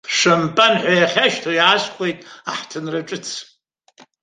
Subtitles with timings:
[0.17, 2.19] Шампан ҳәа иахьашьҭоу иаасхәеит
[2.51, 3.27] аҳҭынра ҿыц.